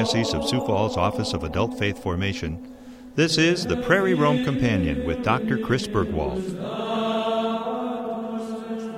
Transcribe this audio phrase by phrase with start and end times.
[0.00, 2.74] Archdiocese of Sioux Falls Office of Adult Faith Formation,
[3.16, 5.58] this is the Prairie Roam Companion with Dr.
[5.58, 6.40] Chris Burgwald.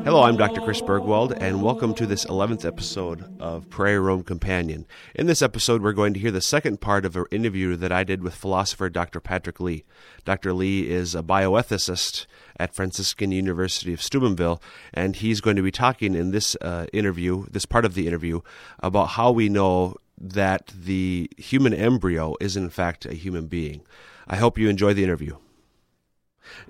[0.04, 0.60] Hello, I'm Dr.
[0.60, 4.86] Chris Burgwald, and welcome to this 11th episode of Prairie Roam Companion.
[5.16, 8.04] In this episode, we're going to hear the second part of an interview that I
[8.04, 9.18] did with philosopher Dr.
[9.18, 9.84] Patrick Lee.
[10.24, 10.52] Dr.
[10.52, 12.26] Lee is a bioethicist
[12.60, 14.62] at Franciscan University of Steubenville,
[14.94, 18.40] and he's going to be talking in this uh, interview, this part of the interview,
[18.80, 23.82] about how we know that the human embryo is in fact a human being.
[24.28, 25.36] I hope you enjoy the interview.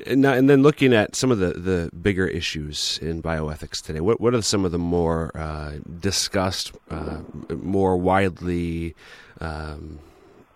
[0.06, 4.00] And, now, and then looking at some of the, the bigger issues in bioethics today,
[4.00, 7.18] what what are some of the more uh, discussed, uh,
[7.50, 8.94] more widely
[9.40, 9.98] um,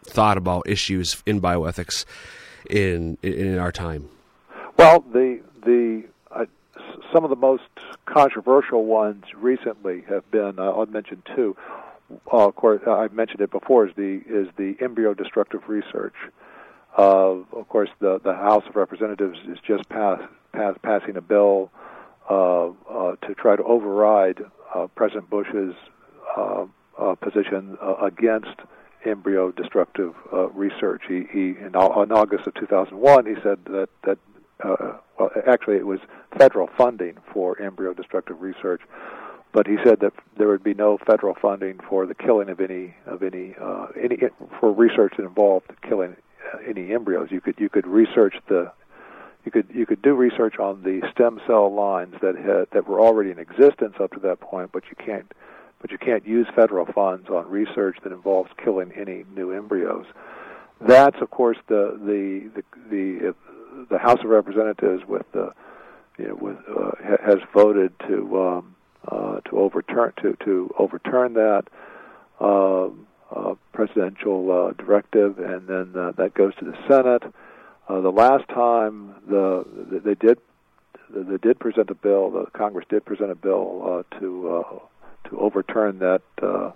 [0.04, 2.04] thought about issues in bioethics
[2.70, 4.08] in in our time?
[4.78, 6.46] Well, the the uh,
[7.12, 7.64] some of the most
[8.04, 11.56] controversial ones recently have been uh, I'll mention two.
[12.30, 13.86] Of course, I've mentioned it before.
[13.86, 16.14] Is the is the embryo destructive research?
[16.96, 20.20] Uh, of course, the the House of Representatives is just pass,
[20.52, 21.70] pass, passing a bill
[22.30, 24.40] uh, uh, to try to override
[24.74, 25.74] uh, President Bush's
[26.36, 26.66] uh,
[26.98, 28.60] uh, position against
[29.04, 31.02] embryo destructive uh, research.
[31.08, 34.18] He, he in, in August of 2001, he said that that
[35.18, 36.00] well, actually, it was
[36.38, 38.82] federal funding for embryo destructive research,
[39.56, 42.94] but he said that there would be no federal funding for the killing of any
[43.06, 44.18] of any uh, any
[44.60, 46.14] for research that involved killing
[46.68, 47.28] any embryos.
[47.30, 48.70] You could you could research the
[49.46, 53.00] you could you could do research on the stem cell lines that had that were
[53.00, 55.32] already in existence up to that point, but you can't
[55.80, 60.04] but you can't use federal funds on research that involves killing any new embryos.
[60.82, 63.34] That's of course the the the the,
[63.88, 65.54] the House of Representatives with the
[66.18, 66.90] you know with uh,
[67.24, 68.75] has voted to um,
[69.08, 71.64] uh, to overturn to to overturn that.
[72.40, 77.22] Um, uh, presidential uh, directive, and then uh, that goes to the Senate.
[77.88, 80.38] Uh, the last time the, the they did
[81.10, 85.38] they did present a bill, the Congress did present a bill uh, to uh, to
[85.38, 86.70] overturn that uh,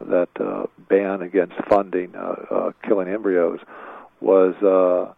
[0.00, 3.60] that uh, ban against funding uh, uh, killing embryos
[4.20, 5.12] was uh,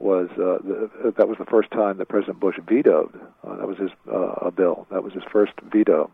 [0.00, 3.14] was uh, the, that was the first time that President Bush vetoed.
[3.46, 4.86] Uh, that was his uh, a bill.
[4.90, 6.10] That was his first veto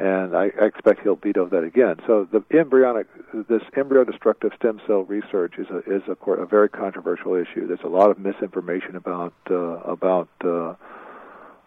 [0.00, 1.96] and I, I expect he'll veto that again.
[2.06, 3.06] So the embryonic,
[3.48, 7.66] this embryo destructive stem cell research is a is a, a very controversial issue.
[7.66, 10.74] There's a lot of misinformation about uh, about uh,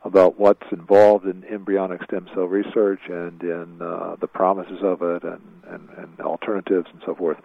[0.03, 5.23] about what's involved in embryonic stem cell research and in uh, the promises of it
[5.23, 7.37] and, and, and alternatives and so forth.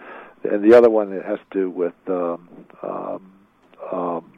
[0.43, 2.49] And the other one that has to do with um,
[2.83, 3.33] um,
[3.93, 4.33] um,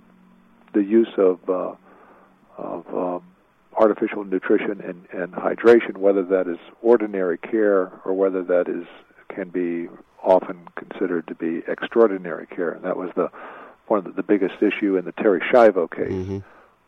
[0.72, 1.74] the use of uh,
[2.58, 3.22] of um,
[3.76, 8.86] artificial nutrition and, and hydration, whether that is ordinary care or whether that is
[9.34, 9.88] can be
[10.22, 12.70] often considered to be extraordinary care.
[12.70, 13.30] And that was the
[13.86, 16.38] one of the, biggest issue in the Terri Schiavo case, mm-hmm.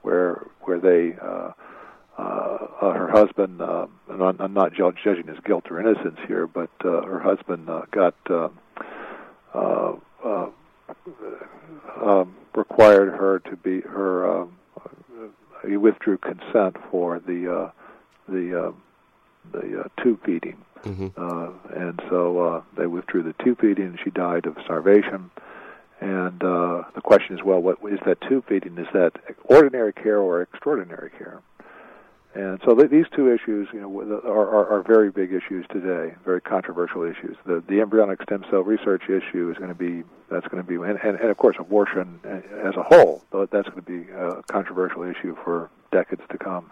[0.03, 1.51] where where they uh,
[2.17, 2.23] uh,
[2.81, 6.71] uh, her husband, uh, and I'm, I'm not judging his guilt or innocence here, but
[6.85, 8.49] uh, her husband uh, got uh,
[9.55, 9.95] uh,
[10.25, 10.47] uh,
[12.01, 14.59] um, required her to be her um,
[15.67, 17.71] he withdrew consent for the uh,
[18.29, 18.73] the uh,
[19.53, 21.09] the uh, tube feeding, mm-hmm.
[21.17, 25.31] uh, and so uh, they withdrew the tube feeding, and she died of starvation.
[26.01, 28.77] And uh, the question is, well, what is that tube feeding?
[28.77, 29.13] Is that
[29.45, 31.41] ordinary care or extraordinary care?
[32.35, 36.15] And so th- these two issues, you know, are, are, are very big issues today,
[36.25, 37.37] very controversial issues.
[37.45, 40.77] The, the embryonic stem cell research issue is going to be that's going to be,
[40.77, 43.23] and, and, and of course, abortion as a whole.
[43.33, 46.71] That's going to be a controversial issue for decades to come.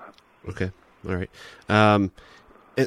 [0.49, 0.71] Okay,
[1.07, 1.31] all right.
[1.69, 2.11] Um,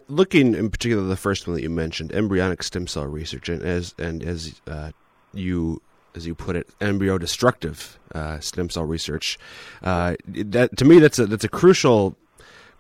[0.08, 3.94] looking in particular, the first one that you mentioned, embryonic stem cell research, and as
[4.00, 4.92] and as uh,
[5.34, 5.80] you
[6.16, 9.38] as you put it, embryo destructive uh, stem cell research.
[9.84, 12.18] Uh, that to me, that's a that's a crucial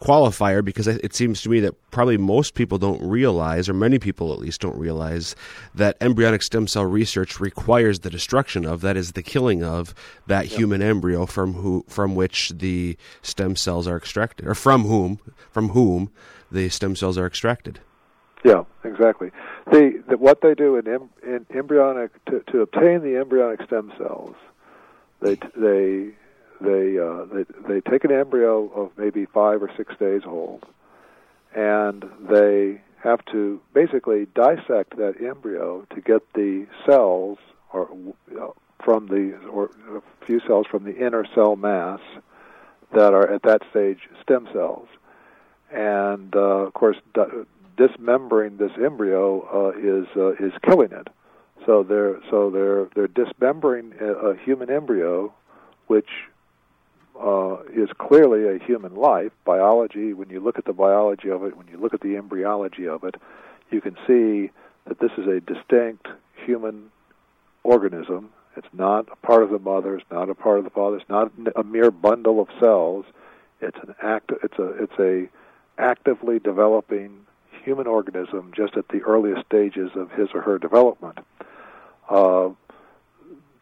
[0.03, 4.33] qualifier because it seems to me that probably most people don't realize, or many people
[4.33, 5.35] at least don't realize,
[5.73, 9.95] that embryonic stem cell research requires the destruction of, that is, the killing of
[10.27, 10.59] that yep.
[10.59, 15.19] human embryo from who from which the stem cells are extracted, or from whom
[15.51, 16.11] from whom
[16.51, 17.79] the stem cells are extracted.
[18.43, 19.31] Yeah, exactly.
[19.71, 23.93] The, the what they do in, em, in embryonic to, to obtain the embryonic stem
[23.97, 24.35] cells,
[25.21, 26.11] they they
[26.63, 30.63] they uh, they they take an embryo of maybe five or six days old,
[31.55, 37.37] and they have to basically dissect that embryo to get the cells
[37.73, 37.89] or
[38.39, 38.47] uh,
[38.83, 41.99] from the or a few cells from the inner cell mass
[42.93, 44.87] that are at that stage stem cells,
[45.71, 47.45] and uh, of course di-
[47.75, 51.07] dismembering this embryo uh, is uh, is killing it.
[51.65, 55.33] So they're so they're they're dismembering a, a human embryo,
[55.87, 56.09] which
[57.19, 59.31] uh, is clearly a human life.
[59.45, 62.87] Biology, when you look at the biology of it, when you look at the embryology
[62.87, 63.15] of it,
[63.71, 64.51] you can see
[64.85, 66.07] that this is a distinct
[66.45, 66.91] human
[67.63, 68.29] organism.
[68.55, 69.95] It's not a part of the mother.
[69.95, 70.97] It's not a part of the father.
[70.97, 73.05] It's not a mere bundle of cells.
[73.61, 74.31] It's an act.
[74.43, 74.83] It's a.
[74.83, 75.29] It's a
[75.77, 77.25] actively developing
[77.63, 81.17] human organism just at the earliest stages of his or her development.
[82.09, 82.49] Uh,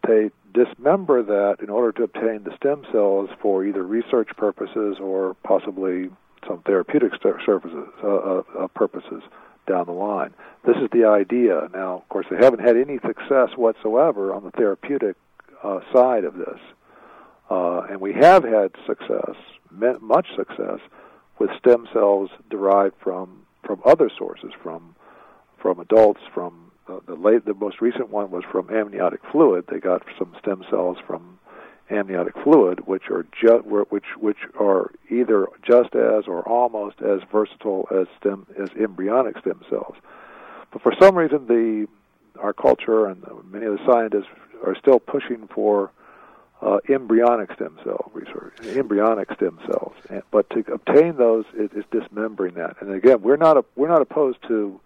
[0.07, 5.35] they dismember that in order to obtain the stem cells for either research purposes or
[5.43, 6.09] possibly
[6.47, 7.11] some therapeutic
[7.45, 9.21] services, uh, uh, uh, purposes
[9.67, 10.33] down the line.
[10.65, 11.69] This is the idea.
[11.73, 15.15] Now, of course, they haven't had any success whatsoever on the therapeutic
[15.63, 16.59] uh, side of this.
[17.49, 19.35] Uh, and we have had success,
[19.69, 20.79] much success,
[21.37, 24.95] with stem cells derived from, from other sources, from,
[25.61, 26.70] from adults, from
[27.05, 29.65] the late, the most recent one was from amniotic fluid.
[29.67, 31.39] They got some stem cells from
[31.89, 37.87] amniotic fluid, which are ju- which which are either just as or almost as versatile
[37.91, 39.95] as stem as embryonic stem cells.
[40.71, 41.87] But for some reason, the
[42.39, 44.29] our culture and many of the scientists
[44.65, 45.91] are still pushing for
[46.61, 49.93] uh, embryonic stem cell research, embryonic stem cells.
[50.09, 52.77] And, but to obtain those is, is dismembering that.
[52.81, 54.79] And again, we're not a, we're not opposed to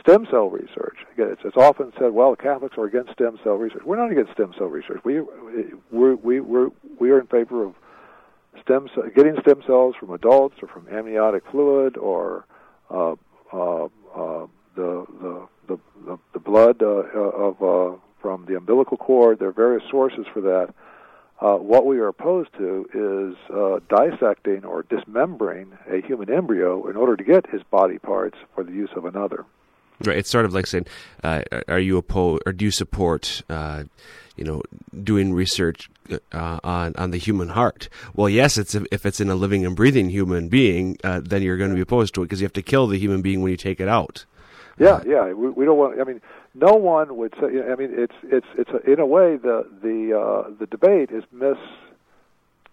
[0.00, 0.98] stem cell research.
[1.12, 3.82] Again, it's, it's often said, well, Catholics are against stem cell research.
[3.84, 5.00] We're not against stem cell research.
[5.04, 5.20] We
[5.90, 6.68] we we we're,
[6.98, 7.74] we are in favor of
[8.62, 12.44] stem getting stem cells from adults or from amniotic fluid or
[12.90, 13.14] uh,
[13.52, 14.46] uh, uh,
[14.76, 19.38] the, the the the the blood uh, of uh, from the umbilical cord.
[19.38, 20.74] There are various sources for that.
[21.40, 26.96] Uh, what we are opposed to is uh, dissecting or dismembering a human embryo in
[26.96, 29.44] order to get his body parts for the use of another.
[30.00, 30.18] Right.
[30.18, 30.86] It's sort of like saying,
[31.22, 33.84] uh, "Are you opposed, or do you support, uh,
[34.36, 34.62] you know,
[35.02, 35.88] doing research
[36.32, 38.58] uh, on on the human heart?" Well, yes.
[38.58, 41.76] It's if it's in a living and breathing human being, uh, then you're going to
[41.76, 43.80] be opposed to it because you have to kill the human being when you take
[43.80, 44.24] it out.
[44.78, 45.32] Yeah, yeah.
[45.32, 46.00] We, we don't want.
[46.00, 46.20] I mean,
[46.54, 47.46] no one would say.
[47.70, 51.22] I mean, it's it's it's a, in a way the the uh, the debate is
[51.32, 51.56] mis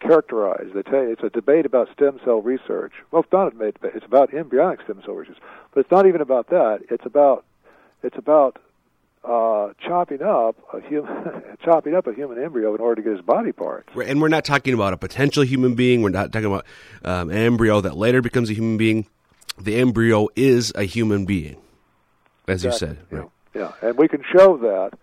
[0.02, 0.74] characterized.
[0.74, 2.94] They tell you it's a debate about stem cell research.
[3.12, 3.76] Well, it's not a debate.
[3.96, 5.38] It's about embryonic stem cell research,
[5.74, 6.80] but it's not even about that.
[6.90, 7.46] It's about
[8.04, 8.58] it's about
[9.24, 13.26] uh, chopping up a human chopping up a human embryo in order to get his
[13.26, 13.90] body parts.
[13.96, 16.02] And we're not talking about a potential human being.
[16.02, 16.66] We're not talking about
[17.06, 19.06] um, an embryo that later becomes a human being.
[19.60, 21.58] The embryo is a human being,
[22.48, 22.88] as exactly.
[22.88, 23.06] you said.
[23.12, 23.30] Right?
[23.54, 23.62] Yeah.
[23.82, 24.98] yeah, and we can show that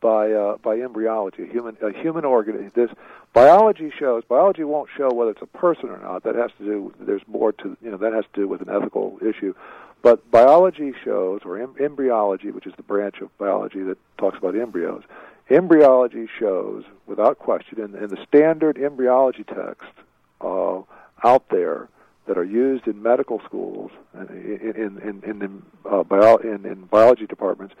[0.00, 2.70] by uh, by embryology, a human a human organ.
[2.74, 2.90] This
[3.36, 6.24] biology shows biology won't show whether it's a person or not.
[6.24, 6.94] That has to do.
[6.98, 9.54] There's more to you know that has to do with an ethical issue.
[10.02, 14.56] But biology shows, or em- embryology, which is the branch of biology that talks about
[14.56, 15.02] embryos,
[15.50, 19.92] embryology shows, without question, in, in the standard embryology text
[20.40, 20.80] uh,
[21.22, 21.88] out there
[22.26, 26.84] that are used in medical schools and in in in, in, uh, bio, in, in
[26.84, 27.74] biology departments,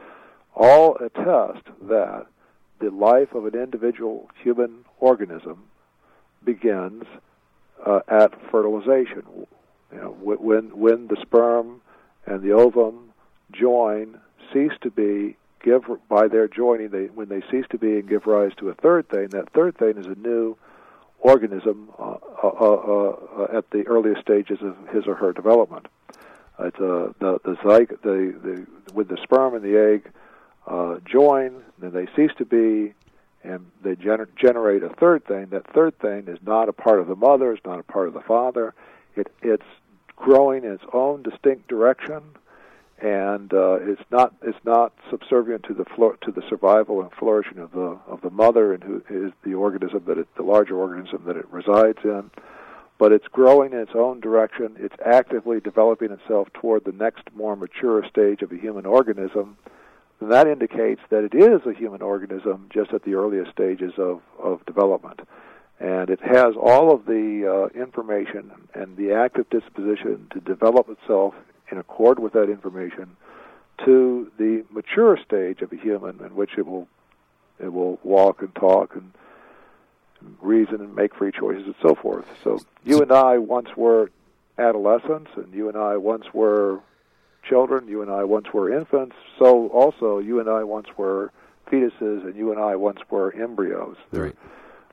[0.54, 2.26] all attest that
[2.78, 5.64] the life of an individual human organism
[6.44, 7.04] begins
[7.84, 9.22] uh, at fertilization.
[9.92, 11.80] You know, when when the sperm
[12.26, 13.12] and the ovum
[13.52, 14.18] join,
[14.52, 18.26] cease to be, give by their joining, they when they cease to be and give
[18.26, 19.28] rise to a third thing.
[19.28, 20.56] That third thing is a new
[21.18, 25.86] organism uh, uh, uh, uh at the earliest stages of his or her development.
[26.58, 27.56] It's uh, the the
[28.02, 30.10] the, the with the sperm and the egg
[30.66, 32.92] uh, join, then they cease to be,
[33.42, 35.46] and they gener- generate a third thing.
[35.50, 38.14] That third thing is not a part of the mother, it's not a part of
[38.14, 38.74] the father.
[39.14, 39.64] It, it's
[40.16, 42.22] growing in its own distinct direction,
[42.98, 47.58] and uh, it's not it's not subservient to the flo- to the survival and flourishing
[47.58, 51.22] of the of the mother and who is the organism that it, the larger organism
[51.26, 52.30] that it resides in.
[52.98, 54.76] But it's growing in its own direction.
[54.78, 59.58] It's actively developing itself toward the next more mature stage of a human organism
[60.20, 64.20] then that indicates that it is a human organism just at the earliest stages of,
[64.42, 65.20] of development.
[65.78, 71.34] And it has all of the uh, information and the active disposition to develop itself
[71.70, 73.16] in accord with that information
[73.84, 76.88] to the mature stage of a human in which it will
[77.58, 79.12] it will walk and talk and
[80.40, 82.26] reason and make free choices and so forth.
[82.42, 84.10] So you and I once were
[84.58, 86.80] adolescents and you and I once were
[87.48, 87.88] children.
[87.88, 89.16] You and I once were infants.
[89.38, 91.32] So also, you and I once were
[91.70, 93.96] fetuses, and you and I once were embryos.
[94.12, 94.34] Right.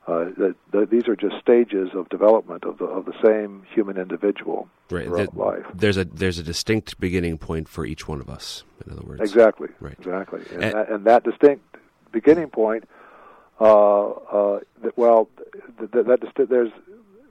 [0.06, 3.96] Uh, that, that these are just stages of development of the of the same human
[3.96, 5.06] individual right.
[5.06, 5.64] throughout That- life.
[5.74, 8.64] There's a there's a distinct beginning point for each one of us.
[8.86, 9.68] In other words, Exactly.
[9.80, 9.94] Right.
[9.98, 10.42] Exactly.
[10.52, 11.64] And, And- that, and that distinct
[12.12, 12.84] beginning point,
[13.60, 15.28] uh, uh, that, well,
[15.78, 16.70] th- th- that disti- there's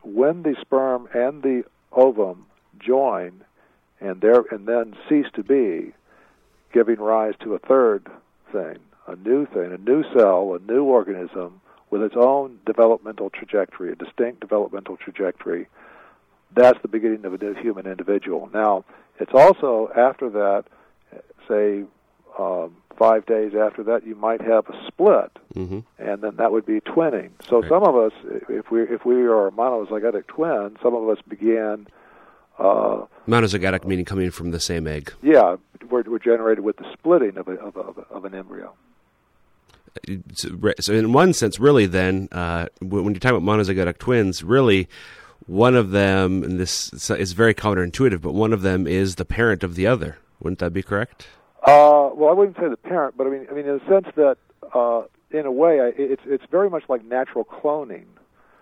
[0.01, 2.47] when the sperm and the ovum
[2.79, 3.43] join,
[4.03, 5.93] and there and then cease to be,
[6.73, 8.07] giving rise to a third
[8.51, 13.91] thing, a new thing, a new cell, a new organism with its own developmental trajectory,
[13.91, 15.67] a distinct developmental trajectory.
[16.55, 18.49] That's the beginning of a new human individual.
[18.53, 18.85] Now,
[19.19, 20.65] it's also after that,
[21.47, 21.83] say,
[22.39, 26.65] um, five days after that, you might have a split, hmm and then that would
[26.65, 27.29] be twinning.
[27.47, 27.69] So Right.
[27.69, 28.11] some of us,
[28.49, 31.87] if we if we are a monozygotic twin, some of us began,
[32.59, 35.13] uh, monozygotic meaning coming from the same egg.
[35.21, 35.55] yeah,
[35.89, 38.73] we're, we're generated with the splitting of a, of, a, of, an embryo.
[40.33, 44.87] So, in one sense, really, then uh, when you're talking about monozygotic twins, really,
[45.45, 49.63] one of them, and this is very counterintuitive, but one of them is the parent
[49.63, 50.17] of the other.
[50.39, 51.27] Wouldn't that be correct?
[51.65, 54.07] Uh, well, I wouldn't say the parent, but I mean, I mean, in the sense
[54.15, 54.37] that,
[54.73, 58.05] uh, in a way, I, it's it's very much like natural cloning.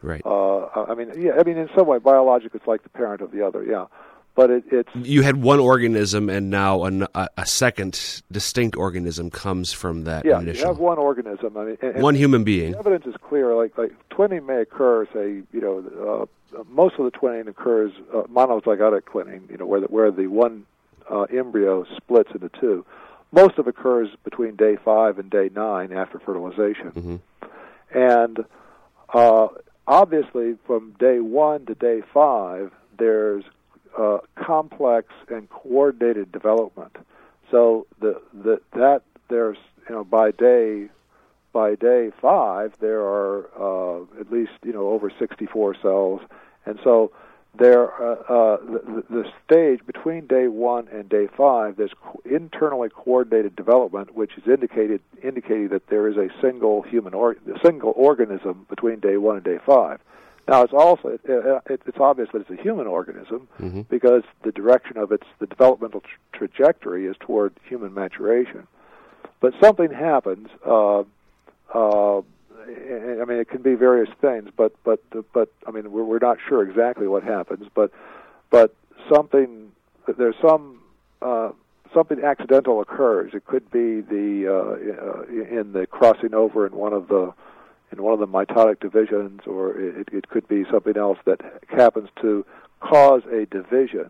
[0.01, 0.21] Right.
[0.25, 3.31] Uh, I mean, yeah, I mean, in some way, biologic, it's like the parent of
[3.31, 3.85] the other, yeah.
[4.33, 9.29] But it, it's you had one organism, and now an, a, a second distinct organism
[9.29, 11.57] comes from that yeah, initial you have one organism.
[11.57, 12.71] I mean, and, and one human being.
[12.71, 13.53] The evidence is clear.
[13.55, 15.05] Like like twinning may occur.
[15.13, 19.49] Say you know uh, most of the twinning occurs uh, monozygotic twinning.
[19.51, 20.65] You know where the, where the one
[21.09, 22.85] uh, embryo splits into two.
[23.33, 27.15] Most of it occurs between day five and day nine after fertilization, hmm
[27.93, 28.45] and
[29.13, 29.47] uh,
[29.87, 33.43] obviously from day one to day five, there's
[33.97, 36.95] uh, complex and coordinated development.
[37.49, 39.57] So the, the that there's
[39.89, 40.89] you know by day
[41.53, 46.21] by day five there are uh, at least you know over 64 cells,
[46.65, 47.11] and so
[47.57, 52.89] there uh, uh, the, the stage between day one and day five there's co- internally
[52.89, 57.93] coordinated development, which is indicated indicating that there is a single human or a single
[57.95, 59.99] organism between day one and day five.
[60.47, 64.51] Now it's also it, it, it's obvious that it's a human organism hmm because the
[64.51, 68.65] direction of its the developmental tr- trajectory is toward human maturation.
[69.41, 70.47] But something happens.
[70.65, 71.03] Uh,
[71.73, 72.21] uh,
[72.61, 75.01] I mean, it can be various things, but but
[75.33, 77.91] but I mean, we're, we're not sure exactly what happens, but
[78.49, 78.75] but
[79.13, 79.71] something
[80.17, 80.81] there's some
[81.21, 81.51] uh,
[81.93, 83.33] something accidental occurs.
[83.33, 87.33] It could be the uh, in the crossing over in one of the
[87.91, 92.09] in one of the mitotic divisions, or it, it could be something else that happens
[92.21, 92.45] to
[92.79, 94.09] cause a division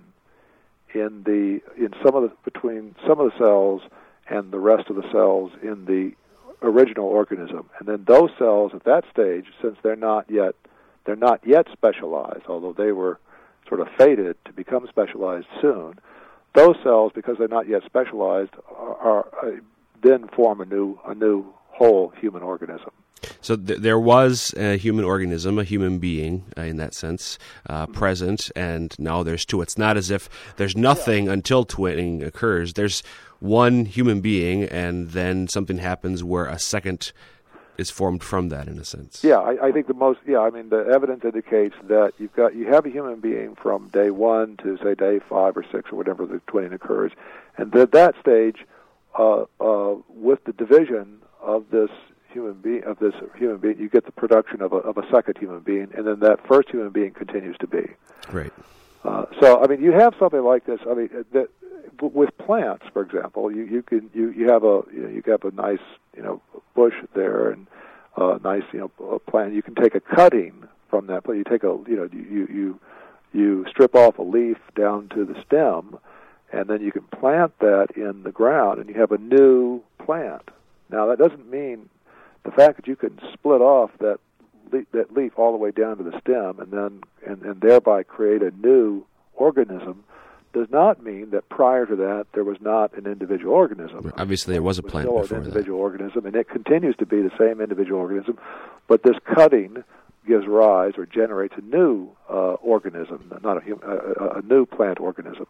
[0.94, 3.82] in the in some of the between some of the cells
[4.30, 6.14] and the rest of the cells in the
[6.62, 7.70] original organism.
[7.80, 10.56] And then those cells at that stage, since they're not yet
[11.06, 13.20] they're not yet specialized, although they were
[13.68, 16.00] sort of fated to become specialized soon,
[16.54, 19.52] those cells, because they're not yet specialized, are, are uh,
[20.04, 22.92] then form a new a new whole human organism.
[23.40, 27.38] So th- there was a human organism, a human being uh, in that sense,
[27.70, 29.62] uh, present, and now there's two.
[29.62, 32.74] It's not as if there's nothing until twinning occurs.
[32.74, 33.04] There's
[33.42, 37.12] one human being, and then something happens where a second
[37.78, 39.24] is formed from that, in a sense.
[39.24, 40.20] Yeah, I, I think the most.
[40.26, 43.90] Yeah, I mean the evidence indicates that you've got you have a human being from
[43.90, 47.12] day one to say day five or six or whatever the twinning occurs,
[47.58, 48.66] and at that stage,
[49.18, 51.90] uh, uh, with the division of this
[52.30, 55.40] human being of this human being, you get the production of a of a second
[55.40, 57.90] human being, and then that first human being continues to be.
[58.32, 58.54] Right.
[59.04, 60.80] Uh, so I mean, you have something like this.
[60.88, 61.50] I mean, that
[62.10, 65.44] with plants, for example, you you can you you have a you, know, you have
[65.44, 66.42] a nice you know
[66.76, 67.68] bush there and
[68.18, 69.54] a nice you know plant.
[69.54, 72.80] You can take a cutting from that, but you take a you know you you
[73.34, 75.98] you strip off a leaf down to the stem,
[76.52, 80.50] and then you can plant that in the ground, and you have a new plant.
[80.90, 81.90] Now that doesn't mean
[82.44, 84.20] the fact that you can split off that
[84.92, 88.42] that leaf all the way down to the stem and then and, and thereby create
[88.42, 89.04] a new
[89.34, 90.04] organism
[90.54, 94.12] does not mean that prior to that there was not an individual organism.
[94.18, 95.48] Obviously, there was a It was plant still before an that.
[95.50, 98.38] individual organism, and it continues to be the same individual organism,
[98.88, 99.84] but this cutting
[100.28, 105.00] gives rise or generates a new uh, organism, not a, a, a- a new plant
[105.00, 105.48] organism.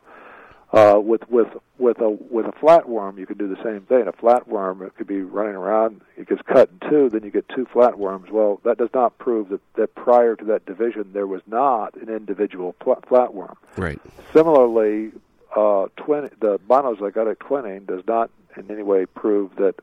[0.74, 4.08] Uh, with with with a with a flatworm, you can do the same thing.
[4.08, 7.48] A flatworm it could be running around, it gets cut in two, then you get
[7.50, 8.32] two flatworms.
[8.32, 12.08] Well, that does not prove that, that prior to that division there was not an
[12.08, 13.58] individual pl- flatworm.
[13.76, 14.00] Right.
[14.32, 15.12] Similarly,
[15.54, 19.76] uh, twin, the monozygotic twinning does not in any way prove that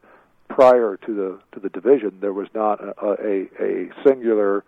[0.48, 4.64] prior to the to the division, there was not a a, a singular,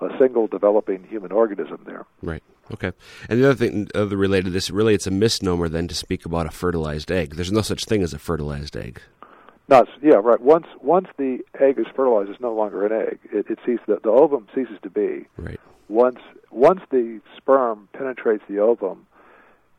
[0.00, 2.06] a single developing human organism there.
[2.22, 2.42] Right.
[2.72, 2.92] Okay.
[3.28, 6.24] And the other thing, other related to this, really, it's a misnomer then to speak
[6.24, 7.34] about a fertilized egg.
[7.34, 9.00] There's no such thing as a fertilized egg.
[9.68, 10.40] Not, yeah, right.
[10.40, 13.20] Once once the egg is fertilized, it's no longer an egg.
[13.32, 13.84] It, it ceases.
[13.86, 15.26] The, the ovum ceases to be.
[15.36, 15.60] Right.
[15.88, 16.18] Once
[16.50, 19.06] once the sperm penetrates the ovum,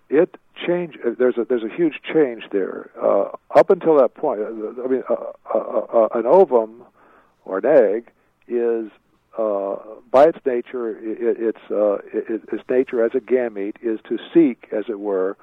[0.10, 0.98] it change.
[1.05, 2.89] Uh, there's a there's a huge change there.
[3.01, 5.15] Uh, up until that point, uh, I mean, uh,
[5.53, 6.83] uh, uh, an ovum
[7.43, 8.12] or an egg
[8.48, 8.91] is
[10.12, 11.60] by its nature, it, it's
[12.14, 15.38] it, its nature as a gamete is to seek, as it were,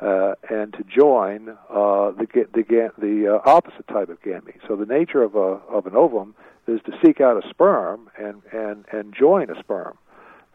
[0.00, 4.60] uh, and to join uh, the the the uh, opposite type of gamete.
[4.66, 6.34] So the nature of a of an ovum
[6.66, 9.96] is to seek out a sperm and and and join a sperm.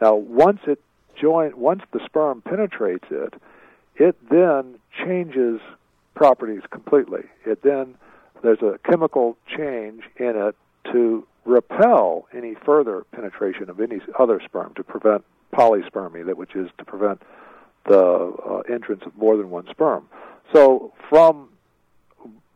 [0.00, 0.80] Now once it
[1.20, 3.34] join once the sperm penetrates it,
[3.96, 5.60] it then changes
[6.14, 7.24] properties completely.
[7.46, 7.94] It then
[8.42, 10.56] there's a chemical change in it
[10.92, 16.68] to repel any further penetration of any other sperm to prevent polyspermy, that which is
[16.78, 17.22] to prevent
[17.86, 20.08] the uh, entrance of more than one sperm.
[20.52, 21.48] So from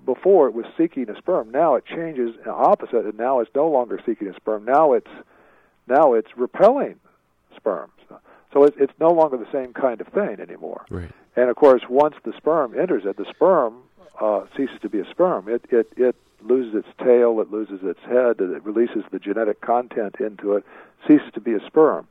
[0.04, 3.98] before it was seeking a sperm, now it changes opposite, and now it's no longer
[4.04, 4.64] seeking a sperm.
[4.64, 5.10] Now it's
[5.86, 7.00] now it's repelling
[7.56, 7.90] sperms.
[8.52, 10.86] So it's, it's no longer the same kind of thing anymore.
[10.88, 11.10] Right.
[11.34, 13.78] And of course, once the sperm enters it, the sperm
[14.20, 15.48] uh, ceases to be a sperm.
[15.48, 20.16] It it it loses its tail, it loses its head, it releases the genetic content
[20.20, 20.64] into it,
[21.06, 22.06] ceases to be a sperm.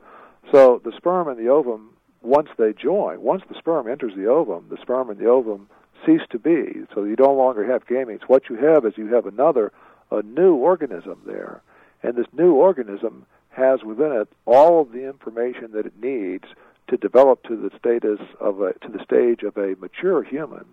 [0.52, 1.90] So the sperm and the ovum
[2.22, 5.68] once they join, once the sperm enters the ovum, the sperm and the ovum
[6.04, 6.82] cease to be.
[6.94, 8.22] So you no longer have gametes.
[8.26, 9.72] What you have is you have another,
[10.10, 11.62] a new organism there.
[12.02, 16.44] And this new organism has within it all of the information that it needs
[16.88, 20.64] to develop to the status of a, to the stage of a mature human.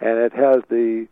[0.00, 1.06] And it has the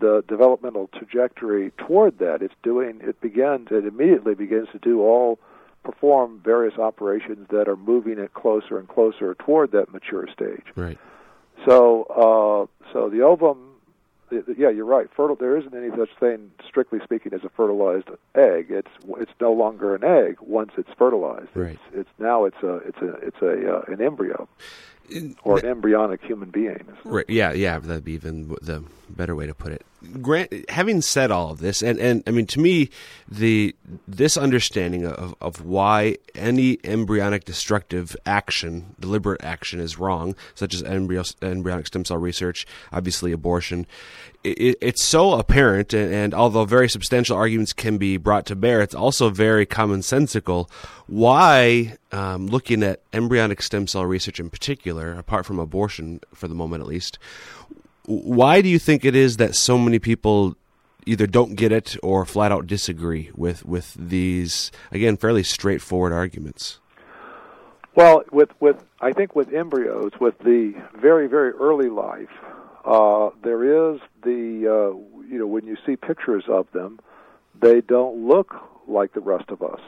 [0.00, 2.42] the developmental trajectory toward that.
[2.42, 5.38] It's doing it begins it immediately begins to do all
[5.82, 10.64] perform various operations that are moving it closer and closer toward that mature stage.
[10.76, 10.98] Right.
[11.66, 12.04] So,
[12.84, 13.76] uh, so the ovum,
[14.30, 15.08] the, the, yeah, you're right.
[15.14, 15.36] Fertile.
[15.36, 18.66] There isn't any such thing, strictly speaking, as a fertilized egg.
[18.70, 21.48] It's it's no longer an egg once it's fertilized.
[21.54, 21.78] Right.
[21.92, 24.48] It's, it's now it's a it's a it's a uh, an embryo
[25.42, 26.84] or an embryonic human being.
[27.04, 27.28] Right.
[27.28, 27.52] Yeah.
[27.52, 27.78] Yeah.
[27.78, 29.84] That'd be even the better way to put it.
[30.22, 32.88] Grant, having said all of this, and, and I mean to me,
[33.28, 33.74] the
[34.08, 40.82] this understanding of, of why any embryonic destructive action, deliberate action, is wrong, such as
[40.82, 43.86] embryo, embryonic stem cell research, obviously abortion,
[44.42, 48.80] it, it's so apparent, and, and, although very substantial arguments can be brought to bear,
[48.80, 50.70] it's also very commonsensical.
[51.06, 56.54] Why, um, looking at embryonic stem cell research in particular, apart from abortion for the
[56.54, 57.18] moment at least,
[58.04, 60.56] why do you think it is that so many people
[61.06, 66.78] either don't get it or flat out disagree with with these again fairly straightforward arguments?
[67.94, 72.30] Well, with with I think with embryos, with the very very early life,
[72.84, 77.00] uh, there is the uh, you know when you see pictures of them,
[77.60, 78.54] they don't look
[78.86, 79.80] like the rest of us.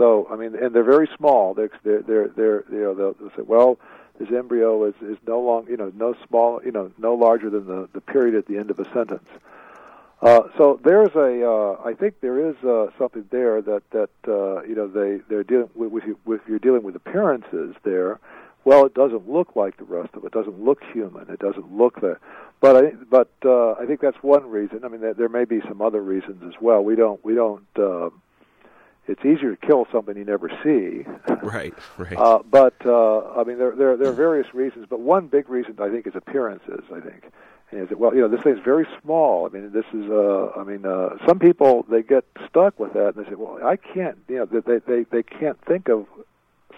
[0.00, 1.52] So I mean, and they're very small.
[1.52, 3.78] They're they're they're, they're you know they'll, they'll say, well,
[4.18, 7.66] this embryo is is no long you know no small you know no larger than
[7.66, 9.28] the the period at the end of a sentence.
[10.22, 14.62] Uh, so there's a uh, I think there is uh, something there that that uh,
[14.62, 18.20] you know they they're dealing with, with, with you're dealing with appearances there.
[18.64, 20.28] Well, it doesn't look like the rest of it.
[20.28, 21.28] it doesn't look human.
[21.28, 22.16] It doesn't look that.
[22.62, 24.82] But I but uh, I think that's one reason.
[24.82, 26.82] I mean, there, there may be some other reasons as well.
[26.82, 27.66] We don't we don't.
[27.78, 28.08] Uh,
[29.10, 31.04] it's easier to kill something you never see.
[31.42, 32.16] Right, right.
[32.16, 35.74] Uh, but uh, I mean, there, there there are various reasons, but one big reason
[35.80, 36.84] I think is appearances.
[36.94, 37.24] I think
[37.72, 39.46] is that well, you know, this thing's very small.
[39.46, 43.14] I mean, this is uh, I mean, uh, some people they get stuck with that
[43.16, 46.06] and they say, well, I can't, you know, they they they can't think of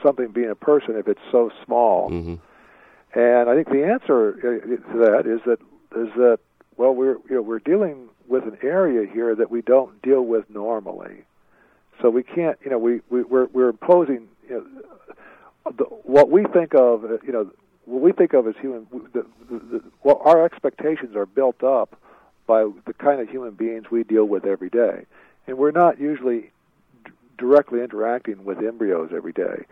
[0.02, 2.10] something being a person if it's so small.
[2.10, 3.18] Mm-hmm.
[3.18, 5.58] And I think the answer uh, to that is that
[5.96, 6.38] is that
[6.76, 10.48] well, we're you know we're dealing with an area here that we don't deal with
[10.48, 11.24] normally.
[12.00, 14.54] So we can't, you know, we, we we're we're imposing, you
[15.64, 17.50] know, the, what we think of, you know,
[17.84, 18.86] what we think of as human.
[19.12, 21.96] The, the, the, well, our expectations are built up
[22.46, 25.06] by the kind of human beings we deal with every day,
[25.46, 26.50] and we're not usually
[27.04, 29.64] d- directly interacting with embryos every day.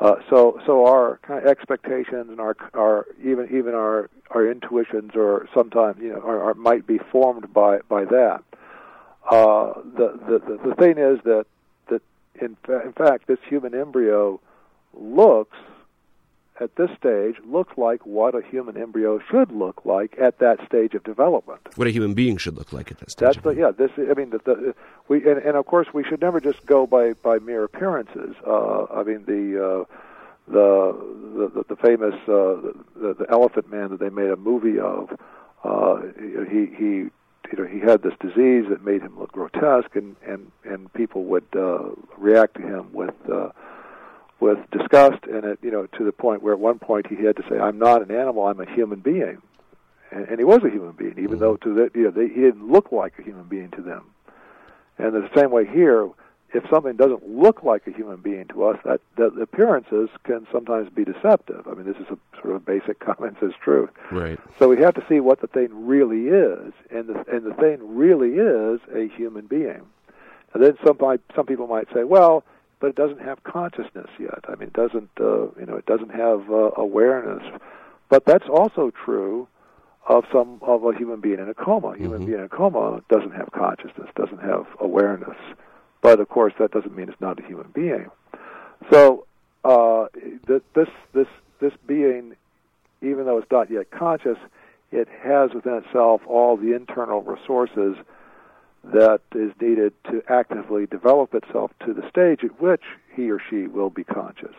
[0.00, 5.12] Uh, so, so our kind of expectations and our, our even even our our intuitions,
[5.14, 8.42] or sometimes you know, are, are might be formed by by that.
[9.30, 11.46] Uh, the, the the thing is that
[12.40, 14.40] in, fa- in fact, this human embryo
[14.94, 15.56] looks
[16.60, 20.94] at this stage looks like what a human embryo should look like at that stage
[20.94, 21.60] of development.
[21.76, 23.34] What a human being should look like at that stage.
[23.34, 23.70] That's the yeah.
[23.70, 24.74] This I mean the, the
[25.08, 28.36] we and, and of course we should never just go by by mere appearances.
[28.46, 29.86] Uh, I mean the.
[29.88, 29.96] Uh,
[30.48, 35.10] the, the the famous uh, the, the elephant man that they made a movie of
[35.62, 36.00] uh,
[36.50, 37.06] he he
[37.52, 41.24] you know he had this disease that made him look grotesque and and and people
[41.24, 43.50] would uh, react to him with uh,
[44.40, 45.24] with disgust.
[45.24, 47.58] And it you know to the point where at one point he had to say
[47.58, 49.42] I'm not an animal I'm a human being.
[50.12, 51.40] And, and he was a human being even mm-hmm.
[51.40, 54.06] though to the you know they, he didn't look like a human being to them.
[54.98, 56.08] And the same way here
[56.52, 60.90] if something doesn't look like a human being to us, that, that appearances can sometimes
[60.90, 61.66] be deceptive.
[61.68, 63.90] I mean, this is a sort of basic common sense truth.
[64.10, 64.38] Right.
[64.58, 67.78] So we have to see what the thing really is, and the and the thing
[67.96, 69.82] really is a human being.
[70.52, 70.98] And then some
[71.36, 72.44] some people might say, well,
[72.80, 74.44] but it doesn't have consciousness yet.
[74.48, 77.42] I mean, it doesn't uh, you know it doesn't have uh, awareness.
[78.08, 79.46] But that's also true
[80.08, 81.88] of some of a human being in a coma.
[81.88, 82.26] A human mm-hmm.
[82.26, 85.36] being in a coma doesn't have consciousness, doesn't have awareness.
[86.02, 88.10] But of course, that doesn't mean it's not a human being.
[88.90, 89.26] So
[89.64, 90.06] uh,
[90.46, 91.28] th- this this
[91.60, 92.36] this being,
[93.02, 94.38] even though it's not yet conscious,
[94.90, 97.96] it has within itself all the internal resources
[98.82, 102.82] that is needed to actively develop itself to the stage at which
[103.14, 104.54] he or she will be conscious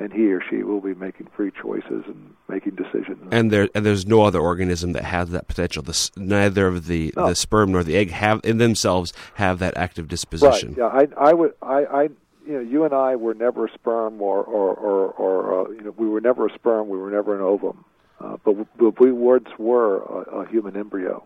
[0.00, 3.28] and he or she will be making free choices and making decisions.
[3.30, 5.82] And there, and there's no other organism that has that potential.
[5.82, 7.28] The, neither of the no.
[7.28, 10.74] the sperm nor the egg have in themselves have that active disposition.
[10.74, 11.08] Right.
[11.10, 11.16] Yeah.
[11.18, 11.54] I, I would.
[11.62, 12.02] I, I.
[12.46, 15.82] You know, you and I were never a sperm, or or or, or uh, you
[15.82, 16.88] know, we were never a sperm.
[16.88, 17.84] We were never an ovum.
[18.18, 21.22] Uh, but, but we once were a, a human embryo.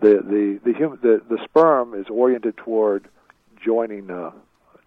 [0.00, 3.08] The the the, human, the the sperm is oriented toward
[3.64, 4.32] joining uh,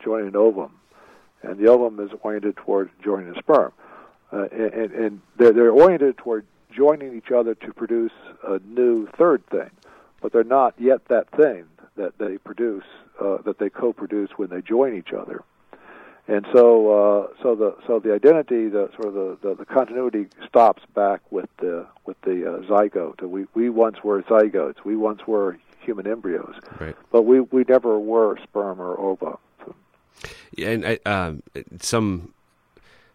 [0.04, 0.77] joining an ovum
[1.44, 3.72] and the ovum is oriented toward joining the sperm.
[4.32, 8.12] Uh, and, and they're, they're oriented toward joining each other to produce
[8.46, 9.70] a new third thing,
[10.22, 12.84] but they're not yet that thing that they produce,
[13.22, 15.44] uh, that they co-produce when they join each other.
[16.28, 20.28] And so, uh, so the so the identity, the sort of the, the, the continuity
[20.46, 23.22] stops back with the with the uh, zygote.
[23.22, 24.84] We we once were zygotes.
[24.84, 26.98] We once were human embryos, right.
[27.14, 29.38] but we we never were sperm or ova.
[30.58, 31.44] And I, um,
[31.80, 32.34] some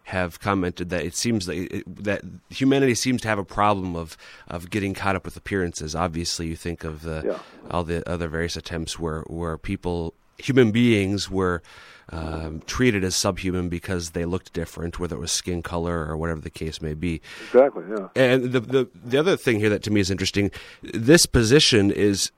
[0.05, 4.17] have commented that it seems that it, that humanity seems to have a problem of
[4.47, 5.95] of getting caught up with appearances.
[5.95, 7.39] Obviously, you think of the, yeah.
[7.71, 11.61] all the other various attempts where where people, human beings, were
[12.09, 16.41] um, treated as subhuman because they looked different, whether it was skin color or whatever
[16.41, 17.21] the case may be.
[17.47, 17.83] Exactly.
[17.89, 18.07] Yeah.
[18.15, 22.31] And the the the other thing here that to me is interesting, this position is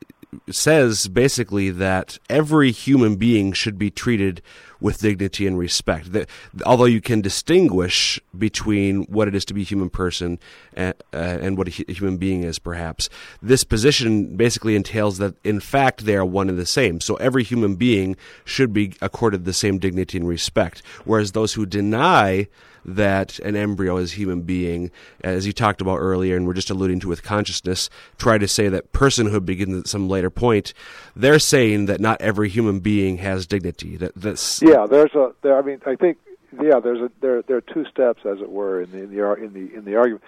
[0.49, 4.41] says basically that every human being should be treated
[4.79, 6.11] with dignity and respect.
[6.11, 6.29] That,
[6.65, 10.37] although you can distinguish between what it is to be a human person
[10.73, 13.09] and, uh, and what a, a human being is, perhaps,
[13.41, 16.99] this position basically entails that, in fact, they are one and the same.
[16.99, 20.83] So every human being should be accorded the same dignity and respect.
[21.05, 22.47] Whereas those who deny
[22.85, 26.69] that an embryo is a human being, as you talked about earlier, and we're just
[26.69, 30.73] alluding to with consciousness, try to say that personhood begins at some later point.
[31.15, 33.97] They're saying that not every human being has dignity.
[33.97, 34.85] That that's yeah.
[34.89, 35.57] There's a there.
[35.57, 36.17] I mean, I think
[36.61, 36.79] yeah.
[36.79, 39.53] There's a there there are two steps, as it were, in the in the in
[39.53, 40.23] the, in the argument.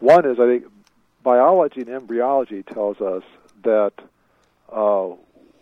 [0.00, 0.64] One is I think
[1.22, 3.22] biology and embryology tells us
[3.62, 3.92] that
[4.70, 5.10] uh,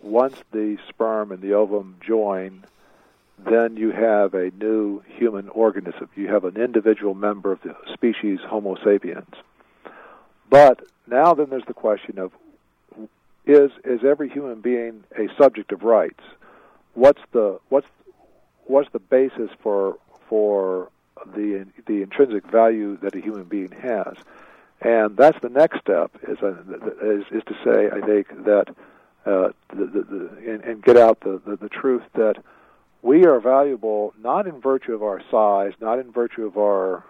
[0.03, 2.65] once the sperm and the ovum join,
[3.45, 6.09] then you have a new human organism.
[6.17, 9.35] You have an individual member of the species Homo sapiens.
[10.49, 12.33] But now then there's the question of
[13.47, 16.23] is is every human being a subject of rights?
[16.95, 17.87] What's the what's
[18.65, 19.99] what's the basis for
[20.29, 20.91] for
[21.35, 24.17] the the intrinsic value that a human being has?
[24.83, 28.75] And that's the next step is is, is to say I think that
[29.27, 32.43] uh, the, the, the, and, and get out the, the, the truth that
[33.03, 37.05] we are valuable not in virtue of our size, not in virtue of our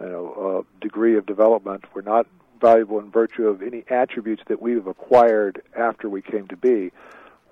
[0.00, 1.84] you know, uh, degree of development.
[1.94, 2.26] We're not
[2.60, 6.92] valuable in virtue of any attributes that we've acquired after we came to be.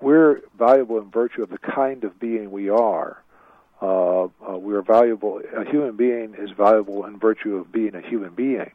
[0.01, 3.21] We're valuable in virtue of the kind of being we are.
[3.81, 5.41] Uh, uh, we are valuable.
[5.55, 8.71] A human being is valuable in virtue of being a human being,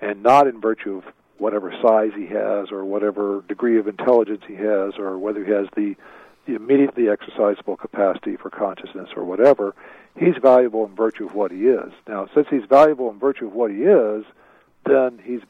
[0.00, 1.04] and not in virtue of
[1.38, 5.66] whatever size he has, or whatever degree of intelligence he has, or whether he has
[5.74, 5.96] the
[6.46, 9.74] the immediately exercisable capacity for consciousness or whatever,
[10.16, 11.92] he's valuable in virtue of what he is.
[12.08, 14.24] Now, since he's valuable in virtue of what he is,
[14.84, 15.40] then he's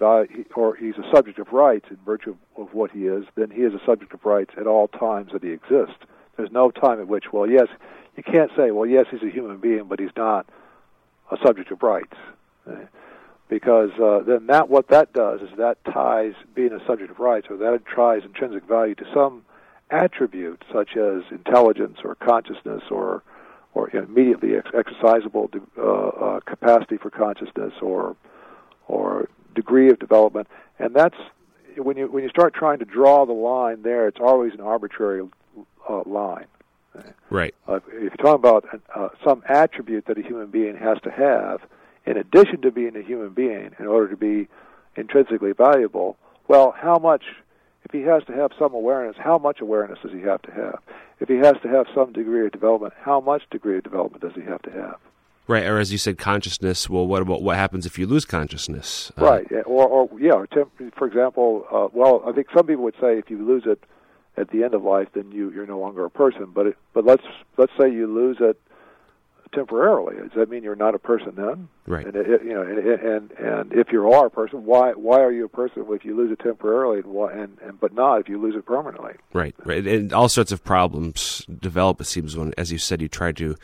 [0.55, 3.25] or he's a subject of rights in virtue of, of what he is.
[3.35, 6.03] Then he is a subject of rights at all times that he exists.
[6.37, 7.69] There's no time at which, well, yes,
[8.17, 10.47] you can't say, well, yes, he's a human being, but he's not
[11.31, 12.17] a subject of rights.
[13.49, 17.47] because uh, then that what that does is that ties being a subject of rights,
[17.51, 19.45] or that ties intrinsic value to some
[19.91, 23.23] attribute such as intelligence or consciousness or
[23.75, 28.17] or immediately ex- exercisable uh, uh, capacity for consciousness or
[28.89, 31.17] or degree of development, and that's
[31.77, 35.27] when you when you start trying to draw the line there, it's always an arbitrary
[35.89, 36.47] uh, line.
[37.29, 37.55] Right.
[37.69, 41.61] Uh, if you're talking about uh, some attribute that a human being has to have,
[42.07, 44.49] in addition to being a human being, in order to be
[44.97, 46.17] intrinsically valuable,
[46.49, 47.25] well, how much?
[47.87, 50.81] If he has to have some awareness, how much awareness does he have to have?
[51.21, 54.33] If he has to have some degree of development, how much degree of development does
[54.35, 54.97] he have to have?
[55.47, 56.91] Right, or as you said, consciousness.
[56.91, 59.13] Well, what about what happens if you lose consciousness?
[59.17, 62.83] Uh, right, or, or yeah, or temp- for example, uh, well, I think some people
[62.83, 63.85] would say if you lose it
[64.37, 66.47] at the end of life, then you you're no longer a person.
[66.53, 67.23] But it, but let's
[67.57, 68.61] let's say you lose it
[69.53, 70.17] temporarily.
[70.17, 71.69] Does that mean you're not a person then?
[71.87, 72.07] Right.
[72.07, 75.33] And it, you know, and, and and if you are a person, why why are
[75.33, 78.29] you a person if you lose it temporarily, and, why, and and but not if
[78.29, 79.13] you lose it permanently?
[79.33, 79.55] Right.
[79.65, 79.87] Right.
[79.87, 82.01] And all sorts of problems develop.
[82.01, 83.57] It seems when, as you said, you try to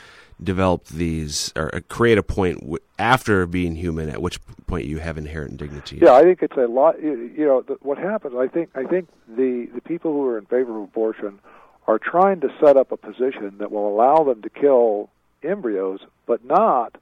[0.43, 4.99] develop these or uh, create a point w- after being human, at which point you
[4.99, 5.99] have inherent dignity.
[6.03, 7.01] Yeah, I think it's a lot.
[7.03, 8.35] You, you know, the, what happens?
[8.37, 11.41] I think I think the the people who are in favor of abortion
[11.87, 15.11] are trying to set up a position that will allow them to kill
[15.45, 16.97] embryos, but not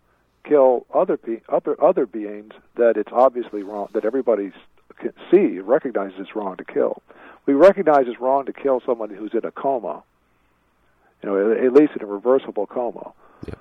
[0.45, 4.53] kill other be- other other beings that it's obviously wrong that everybody
[4.99, 7.03] can see recognizes it's wrong to kill.
[7.47, 10.03] We recognize it's wrong to kill someone who's in a coma.
[11.23, 13.13] You know, at least in a reversible coma.
[13.47, 13.55] Yeah.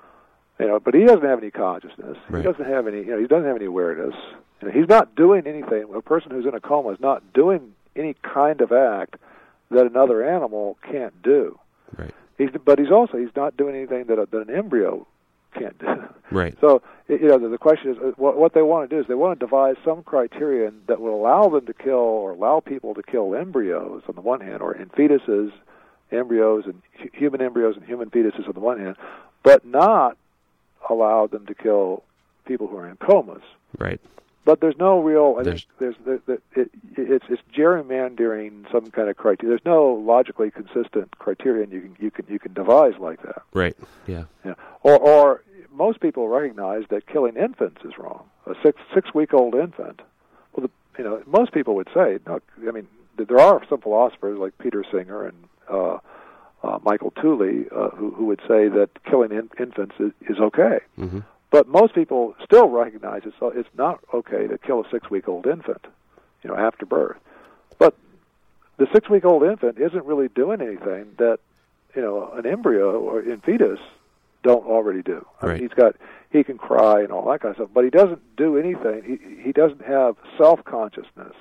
[0.58, 2.16] You know, but he doesn't have any consciousness.
[2.28, 2.44] Right.
[2.44, 2.98] He doesn't have any.
[2.98, 4.14] You know, he doesn't have any awareness.
[4.60, 5.86] You know, he's not doing anything.
[5.94, 9.16] A person who's in a coma is not doing any kind of act
[9.70, 11.58] that another animal can't do.
[11.96, 12.14] Right.
[12.40, 15.06] He's, but he's also he's not doing anything that, a, that an embryo
[15.54, 15.86] can't do.
[16.32, 16.56] Right.
[16.60, 19.08] So you know the, the question is uh, what, what they want to do is
[19.08, 22.94] they want to devise some criterion that will allow them to kill or allow people
[22.94, 25.50] to kill embryos on the one hand, or in fetuses,
[26.12, 28.94] embryos and human embryos and human fetuses on the one hand,
[29.42, 30.16] but not
[30.88, 32.04] allow them to kill
[32.46, 33.42] people who are in comas.
[33.76, 34.00] Right.
[34.44, 35.36] But there's no real.
[35.38, 35.94] I There's- think there's
[36.26, 39.50] there, there, it, it's it's gerrymandering some kind of criteria.
[39.50, 43.42] There's no logically consistent criterion you can you can you can devise like that.
[43.52, 43.76] Right.
[44.06, 44.24] Yeah.
[44.44, 44.54] Yeah.
[44.82, 48.24] Or or most people recognize that killing infants is wrong.
[48.46, 50.00] A six six week old infant.
[50.54, 52.18] Well, the, you know, most people would say.
[52.26, 55.36] No, I mean, there are some philosophers like Peter Singer and
[55.68, 55.98] uh,
[56.64, 60.78] uh, Michael Tooley uh, who who would say that killing in, infants is, is okay.
[60.96, 61.20] hmm
[61.50, 65.28] But most people still recognize it's uh, it's not okay to kill a six week
[65.28, 65.84] old infant,
[66.42, 67.16] you know, after birth.
[67.78, 67.96] But
[68.76, 71.40] the six week old infant isn't really doing anything that
[71.96, 73.80] you know an embryo or in fetus
[74.42, 75.26] don't already do.
[75.42, 75.52] I Right.
[75.60, 75.96] mean, he's got
[76.30, 79.02] he can cry and all that kind of stuff, but he doesn't do anything.
[79.02, 81.34] He he doesn't have self consciousness.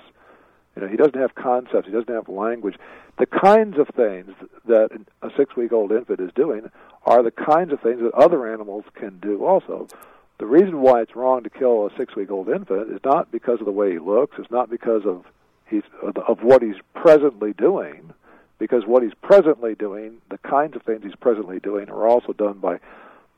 [0.76, 1.88] You know, he doesn't have concepts.
[1.88, 2.76] He doesn't have language.
[3.18, 4.34] The kinds of things
[4.66, 4.90] that
[5.22, 6.70] a six-week-old infant is doing
[7.06, 9.88] are the kinds of things that other animals can do also.
[10.38, 13.72] The reason why it's wrong to kill a six-week-old infant is not because of the
[13.72, 14.38] way he looks.
[14.40, 15.26] It's not because of
[15.68, 18.14] he's of what he's presently doing.
[18.58, 22.60] Because what he's presently doing, the kinds of things he's presently doing, are also done
[22.60, 22.80] by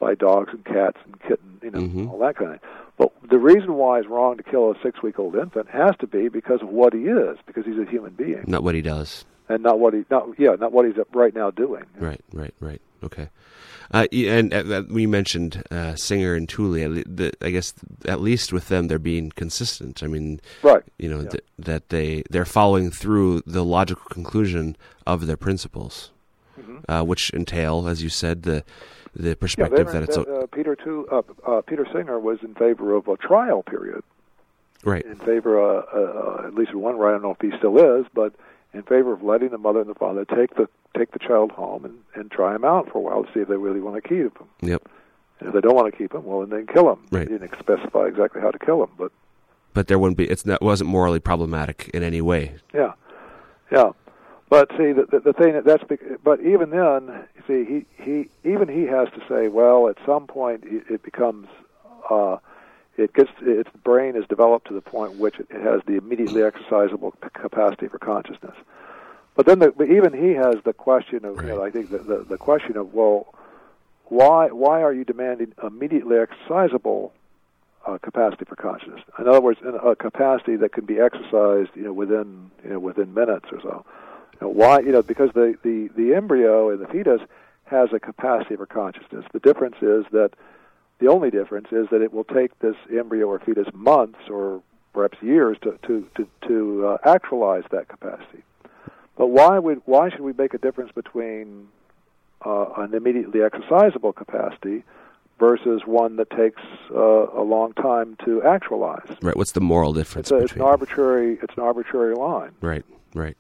[0.02, 2.12] by dogs and cats and kittens, you know, Mhm.
[2.12, 2.70] all that kind of thing.
[2.98, 6.62] But the reason why it's wrong to kill a six-week-old infant has to be because
[6.62, 9.24] of what he is, because he's a human being, Not what he does.
[9.48, 11.86] and not what he, not yeah, not what he's right now doing.
[12.00, 12.20] Right.
[12.34, 12.54] Right.
[12.60, 12.82] Right.
[13.04, 13.30] Okay.
[13.94, 16.84] Uh, and uh, we mentioned uh, Singer and Tooley.
[16.84, 17.74] At le- the, I guess
[18.06, 20.02] at least with them, they're being consistent.
[20.02, 20.84] I mean, Right.
[20.98, 21.30] you know Yeah.
[21.30, 26.12] th- that they they're following through the logical conclusion of their principles,
[26.60, 26.84] Mhm.
[26.88, 28.64] uh, which entail, as you said, the
[29.16, 31.08] the perspective they that it's o- uh, Peter too.
[31.12, 34.04] Uh, uh, Peter Singer was in favor of a trial period.
[34.84, 35.06] right.
[35.06, 37.10] in favor, uh, uh, at least one, right.
[37.10, 38.34] I don't know if he still is, but
[38.74, 41.86] in favor of letting the mother and the father take the take the child home
[41.86, 44.08] and, and try him out for a while to see if they really want to
[44.08, 44.48] keep him.
[44.62, 44.88] Yep.
[45.40, 47.00] And if they don't want to keep him, well, then they kill him.
[47.12, 47.28] Right.
[47.30, 49.12] They didn't specify exactly how to kill him, but
[49.74, 50.26] But there wouldn't be.
[50.26, 52.56] It's not wasn't morally problematic in any way.
[52.74, 52.94] yeah,
[53.72, 53.92] yeah.
[54.52, 55.84] But see, the the, the thing that that's
[56.26, 60.66] but even then, see, he he even he has to say, well, at some point
[60.66, 61.48] it, it becomes.
[62.10, 62.38] Uh,
[62.98, 66.42] it gets its brain is developed to the point which it it has the immediately
[66.42, 68.56] exercisable capacity for consciousness.
[69.36, 72.00] But then, the, but even he has the question of, you know, I think the,
[72.00, 73.34] the the question of, well,
[74.08, 77.12] why why are you demanding immediately exercisable
[77.88, 79.00] uh, capacity for consciousness?
[79.18, 82.80] In other words, in a capacity that can be exercised, you know, within you know
[82.80, 83.86] within minutes or so.
[84.42, 84.80] Know, why?
[84.80, 87.22] You know, because the the the embryo and the fetus
[87.66, 89.26] has a capacity for consciousness.
[89.32, 90.32] The difference is that
[91.02, 94.62] The only difference is that it will take this embryo or fetus months or
[94.94, 98.44] perhaps years to to to, to uh, actualize that capacity.
[99.18, 101.70] But why would why should we make a difference between
[102.46, 104.84] uh, an immediately exercisable capacity
[105.40, 106.62] versus one that takes
[106.94, 109.10] uh, a long time to actualize?
[109.24, 109.36] Right.
[109.36, 110.30] What's the moral difference?
[110.30, 111.40] It's, a, it's an arbitrary.
[111.42, 112.52] It's an arbitrary line.
[112.62, 112.86] Right.
[113.16, 113.38] Right.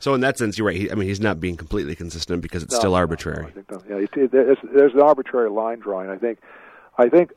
[0.00, 0.76] So in that sense, you're right.
[0.76, 3.42] He, I mean, he's not being completely consistent because it's No, still arbitrary.
[3.42, 3.82] no, I think no.
[3.88, 6.10] Yeah, it- there's, there's an arbitrary line drawing.
[6.10, 6.38] I think,
[6.98, 7.32] I think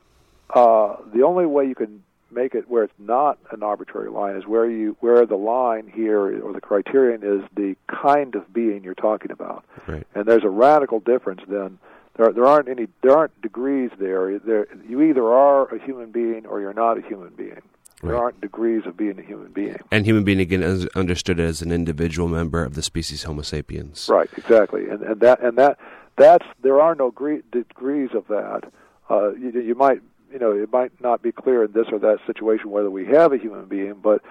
[0.53, 4.45] uh, the only way you can make it where it's not an arbitrary line is
[4.45, 8.93] where you where the line here or the criterion is the kind of being you're
[8.93, 9.63] talking about.
[9.87, 10.05] Right.
[10.15, 11.77] And there's a radical difference then.
[12.17, 14.37] There, there aren't any there aren't degrees there.
[14.39, 14.67] there.
[14.87, 17.61] You either are a human being or you're not a human being.
[18.05, 18.21] There Right.
[18.21, 19.77] aren't degrees of being a human being.
[19.91, 24.07] And human being again is understood as an individual member of the species Homo sapiens.
[24.11, 25.77] Right, exactly, and and that and that
[26.17, 28.71] that's there are no gre- degrees of that.
[29.09, 32.19] Uh, you, you might you know it might not be clear in this or that
[32.27, 34.21] situation whether we have a human being, but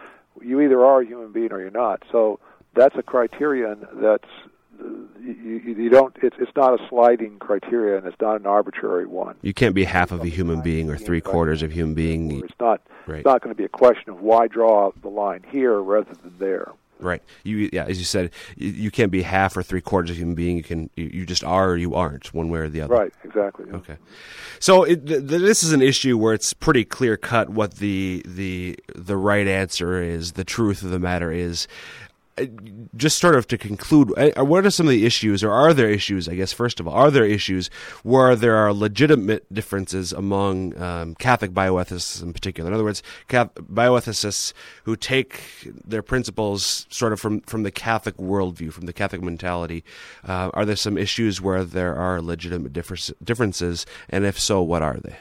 [0.42, 2.02] you either are a human being or you're not.
[2.10, 2.40] So
[2.74, 4.28] that's a criterion that's
[5.24, 9.36] you, you, don't it's it's not a sliding criteria, and It's not an arbitrary one.
[9.42, 12.42] You can't be half of a human being or three quarters of a human being.
[12.44, 13.18] It's not Right.
[13.18, 16.34] it's not going to be a question of why draw the line here rather than
[16.38, 16.72] there.
[17.00, 17.22] Right.
[17.42, 20.20] You yeah, as you said, you, you can't be half or three quarters of a
[20.20, 20.56] human being.
[20.56, 22.94] You can you, you just are or you aren't, one way or the other.
[22.94, 23.66] Right, exactly.
[23.72, 23.96] Okay,
[24.58, 28.78] so it, th- this is an issue where it's pretty clear cut what the the
[28.94, 31.66] the right answer is, the truth of the matter is.
[32.96, 36.28] Just sort of to conclude, what are some of the issues, or are there issues?
[36.28, 37.70] I guess first of all, are there issues
[38.02, 42.68] where there are legitimate differences among um, Catholic bioethicists in particular?
[42.68, 45.42] In other words, bioethicists who take
[45.86, 49.84] their principles sort of from from the Catholic worldview, from the Catholic mentality.
[50.26, 54.82] Uh, are there some issues where there are legitimate difference, differences, and if so, what
[54.82, 55.16] are they?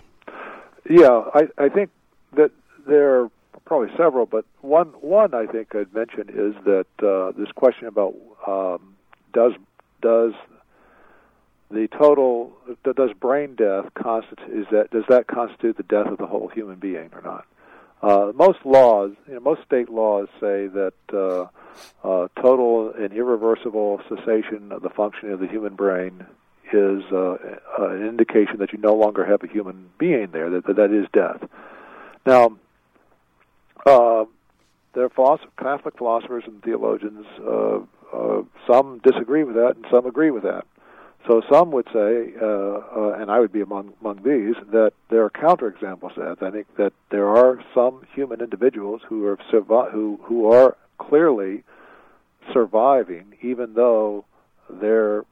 [0.90, 1.90] Yeah, I, I think
[2.36, 2.52] that
[2.88, 3.32] there are
[3.66, 8.16] probably several, but one one I think I'd mention is that uh, this question about
[8.48, 8.96] um,
[9.34, 9.54] does
[10.02, 10.34] does
[11.72, 16.28] the total does brain death constitute is that does that constitute the death of the
[16.28, 17.46] whole human being or not?
[18.02, 21.44] Uh, most laws, you know, most state laws say that uh,
[22.04, 26.26] uh, total and irreversible cessation of the functioning of the human brain
[26.74, 27.38] is uh,
[27.80, 30.50] an indication that you no longer have a human being there.
[30.50, 31.48] That, that is death.
[32.26, 32.58] Now,
[33.86, 34.26] uh,
[34.94, 37.26] there are Catholic philosophers and theologians.
[37.40, 37.80] Uh,
[38.14, 40.66] uh, some disagree with that, and some agree with that.
[41.28, 45.24] So some would say, uh, uh, and I would be among among these, that there
[45.24, 46.44] are counterexamples to that.
[46.46, 49.38] I think that there are some human individuals who are
[49.90, 51.64] who who are clearly
[52.52, 54.26] surviving, even though
[54.70, 55.24] their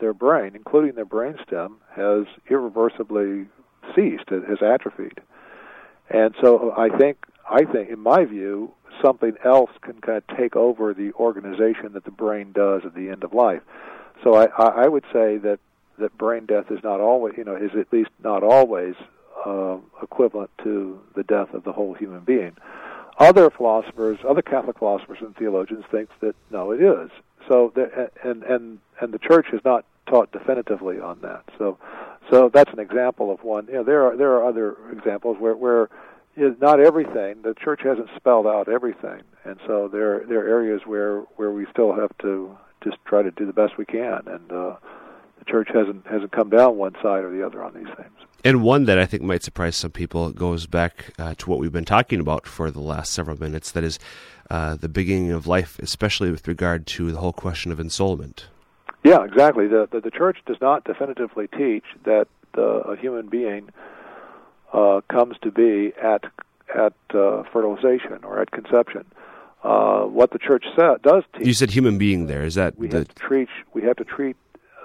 [0.00, 3.46] their brain, including their brainstem, has irreversibly
[3.94, 5.20] ceased, it has atrophied.
[6.08, 7.18] And so I think
[7.50, 12.04] I think in my view something else can kind of take over the organization that
[12.04, 13.62] the brain does at the end of life.
[14.22, 15.58] So I, I would say that
[15.98, 18.94] that brain death is not always you know is at least not always
[19.44, 22.56] uh, equivalent to the death of the whole human being.
[23.18, 27.10] Other philosophers, other Catholic philosophers and theologians think that no, it is.
[27.48, 31.44] So the, and and and the church has not taught definitively on that.
[31.58, 31.78] So
[32.30, 33.66] so that's an example of one.
[33.66, 35.90] You know, there are there are other examples where where
[36.36, 40.82] know, not everything the church hasn't spelled out everything, and so there there are areas
[40.84, 44.52] where where we still have to just try to do the best we can, and
[44.52, 44.76] uh,
[45.38, 48.12] the church hasn't hasn't come down one side or the other on these things.
[48.44, 51.72] And one that I think might surprise some people goes back uh, to what we've
[51.72, 53.70] been talking about for the last several minutes.
[53.72, 53.98] That is
[54.50, 58.44] uh, the beginning of life, especially with regard to the whole question of ensoulment.
[59.04, 59.66] Yeah, exactly.
[59.66, 63.70] The the, the church does not definitively teach that uh, a human being
[64.72, 66.24] uh, comes to be at
[66.74, 69.04] at uh, fertilization or at conception.
[69.62, 72.42] Uh, what the church sa- does teach You said human being there.
[72.44, 74.36] Is that we the, have to treat we have to treat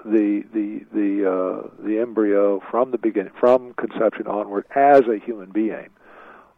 [0.04, 5.50] the the the uh, the embryo from the beginning from conception onward as a human
[5.50, 5.88] being.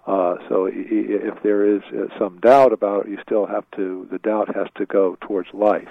[0.07, 3.65] Uh, so i- i- if there is uh, some doubt about it, you still have
[3.77, 5.89] to the doubt has to go towards life.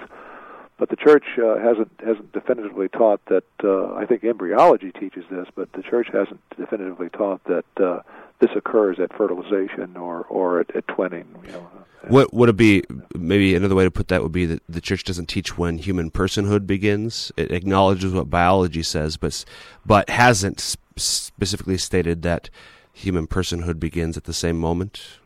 [0.78, 3.44] But the church uh, hasn't hasn't definitively taught that.
[3.62, 8.00] Uh, I think embryology teaches this, but the church hasn't definitively taught that uh,
[8.38, 11.26] this occurs at fertilization or or at, at twinning.
[11.46, 11.70] You know.
[12.06, 12.84] what would it be?
[13.12, 16.12] Maybe another way to put that would be that the church doesn't teach when human
[16.12, 17.32] personhood begins.
[17.36, 19.44] It acknowledges what biology says, but
[19.84, 20.60] but hasn't
[20.96, 22.50] specifically stated that
[22.92, 25.18] human personhood begins at the same moment.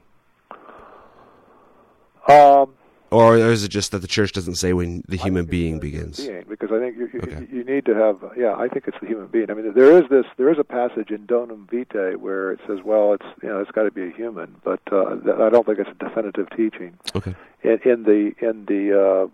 [2.28, 2.74] Um,
[3.12, 6.18] or is it just that the church doesn't say when the human being begins?
[6.18, 7.46] Human being, because I think you, you, Okay.
[7.52, 8.16] you need to have.
[8.36, 9.50] Yeah, I think it's the human being.
[9.50, 10.24] I mean, there is this.
[10.36, 13.70] There is a passage in Donum Vitae where it says, "Well, it's you know, it's
[13.70, 16.98] got to be a human," but uh, th- I don't think it's a definitive teaching.
[17.14, 17.34] Okay.
[17.62, 19.26] In, in the in the uh,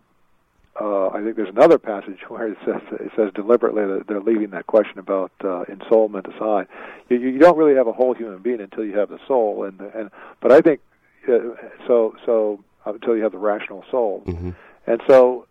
[0.81, 4.51] uh, I think there's another passage where it says it says deliberately that they're leaving
[4.51, 6.67] that question about uh, ensoulment aside.
[7.09, 9.81] You, you don't really have a whole human being until you have the soul, and
[9.81, 10.11] and
[10.41, 10.81] but I think
[11.29, 11.39] uh,
[11.87, 12.63] so so
[12.95, 14.51] until you have the rational soul, hmm
[14.87, 15.47] and so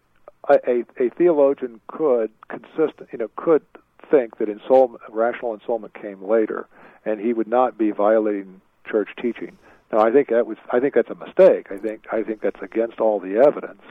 [0.49, 3.61] a, a, a theologian could consistent you know could
[4.09, 6.67] think that ensoulment, rational ensoulment came later,
[7.05, 9.57] and he would not be violating church teaching.
[9.91, 11.67] Now, I think that was I think that's a mistake.
[11.71, 13.81] I think I think that's against all the evidence.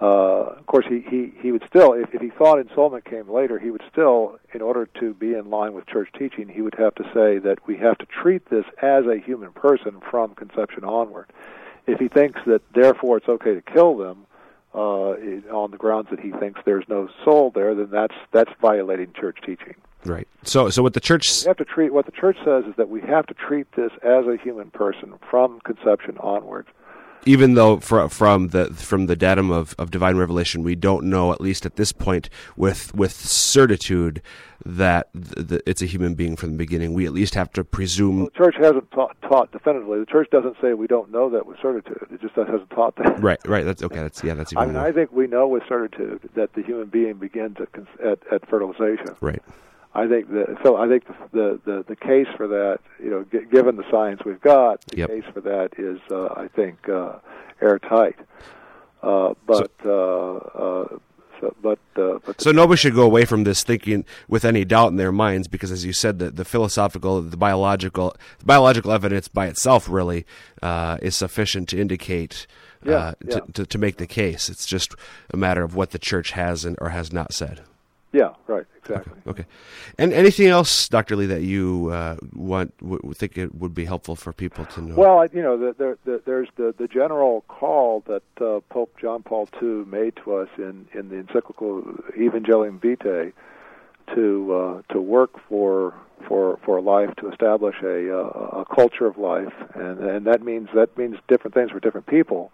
[0.00, 3.58] Uh, of course, he, he, he would still, if, if he thought ensoulment came later,
[3.58, 6.94] he would still, in order to be in line with church teaching, he would have
[6.94, 11.26] to say that we have to treat this as a human person from conception onward.
[11.88, 14.26] If he thinks that therefore it's okay to kill them
[14.74, 15.10] uh,
[15.52, 19.38] on the grounds that he thinks there's no soul there, then that's that's violating church
[19.44, 19.74] teaching.
[20.04, 20.28] Right.
[20.44, 22.88] So, so what the church We have to treat what the church says is that
[22.88, 26.68] we have to treat this as a human person from conception onwards.
[27.26, 31.32] even though fr- from the from the datum of, of divine revelation we don't know
[31.32, 34.22] at least at this point with with certitude
[34.70, 37.64] that th- th- it's a human being from the beginning we at least have to
[37.64, 39.98] presume Well, the church hasn't taught, taught definitively.
[40.00, 42.06] The church doesn't say we don't know that with certitude.
[42.12, 43.18] It just hasn't taught that.
[43.22, 45.48] right right that's okay that's yeah that's even I mean, more I think we know
[45.48, 47.68] with certitude that the human being begins at,
[48.06, 49.16] at, at fertilization.
[49.20, 49.42] right
[49.94, 53.24] I think the so I think the the the, the case for that, you know,
[53.32, 55.08] g- given the science we've got, the Yep.
[55.08, 57.14] case for that is, uh, I think, uh,
[57.62, 58.16] airtight.
[59.02, 60.98] Uh, but uh, uh,
[61.40, 64.88] so, but uh, but so nobody should go away from this thinking with any doubt
[64.88, 69.28] in their minds because as you said the, the philosophical the biological the biological evidence
[69.28, 70.26] by itself really
[70.62, 72.46] uh, is sufficient to indicate
[72.86, 73.52] uh, Yeah, to, yeah.
[73.54, 74.94] To, to make the case it's just
[75.30, 77.62] a matter of what the church has and or has not said
[78.12, 79.20] yeah, right, exactly.
[79.26, 79.44] Okay.
[79.98, 84.16] And anything else, Doctor Lee, that you uh, want w- think it would be helpful
[84.16, 84.94] for people to know?
[84.94, 88.96] Well, I, you know, the, the, the, there's the, the general call that uh, Pope
[88.98, 91.82] John Paul II made to us in, in the encyclical
[92.16, 93.32] Evangelium Vitae
[94.14, 95.94] to uh, to work for
[96.26, 100.68] for for life to establish a uh, a culture of life, and and that means
[100.74, 102.50] that means different things for different people.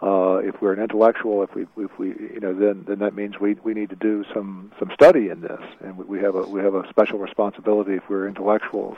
[0.00, 3.40] Uh, if we're an intellectual, if we if we you know then then that means
[3.40, 6.42] we we need to do some some study in this, and we, we have a
[6.42, 8.96] we have a special responsibility if we're intellectuals.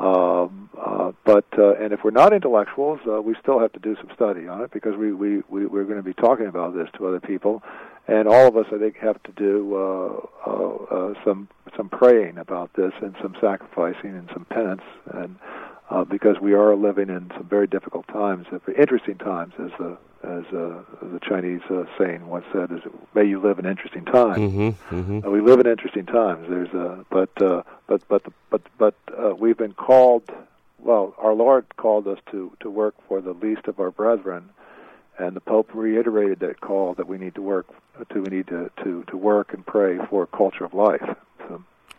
[0.00, 3.96] Um, uh, but uh, and if we're not intellectuals, uh, we still have to do
[3.96, 6.88] some study on it because we we, we we're going to be talking about this
[6.96, 7.62] to other people,
[8.06, 12.38] and all of us I think have to do uh, uh, uh, some some praying
[12.38, 14.82] about this and some sacrificing and some penance.
[15.12, 15.36] And
[15.90, 18.46] uh, because we are living in some very difficult times,
[18.76, 19.96] interesting times, as the
[20.28, 22.82] as uh, the Chinese uh, saying once said, "Is
[23.14, 25.26] may you live in interesting times." mm-hmm, mm-hmm.
[25.26, 26.46] Uh, we live in interesting times.
[26.48, 30.30] There's a but uh, but but but but uh, we've been called.
[30.78, 34.50] Well, our Lord called us to to work for the least of our brethren,
[35.18, 37.66] and the Pope reiterated that call that we need to work
[38.10, 41.16] to we need to to to work and pray for a culture of life.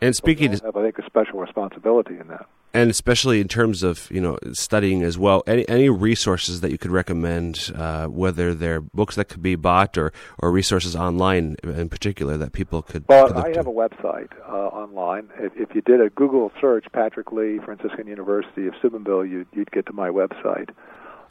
[0.02, 2.46] So And speaking, all have, I think, a special responsibility in that.
[2.74, 6.78] and especially in terms of you know studying as well, any any resources that you
[6.78, 11.90] could recommend, uh, whether they're books that could be bought or or resources online in
[11.90, 13.04] particular that people could.
[13.10, 13.58] Well, I to.
[13.58, 15.30] have a website uh, online.
[15.38, 19.72] If, if you did a Google search, Patrick Lee, Franciscan University of Steubenville, you'd, you'd
[19.72, 20.70] get to my website.